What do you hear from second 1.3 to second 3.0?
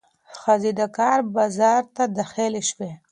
بازار ته داخلې شوې.